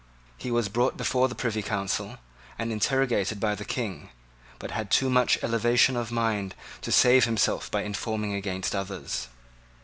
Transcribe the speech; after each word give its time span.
He 0.35 0.49
was 0.49 0.67
brought 0.67 0.97
before 0.97 1.27
the 1.27 1.35
Privy 1.35 1.61
Council, 1.61 2.17
and 2.57 2.71
interrogated 2.71 3.39
by 3.39 3.53
the 3.53 3.63
King, 3.63 4.09
but 4.57 4.71
had 4.71 4.89
too 4.89 5.11
much 5.11 5.37
elevation 5.43 5.95
of 5.95 6.11
mind 6.11 6.55
to 6.81 6.91
save 6.91 7.25
himself 7.25 7.69
by 7.69 7.83
informing 7.83 8.33
against 8.33 8.73
others. 8.75 9.27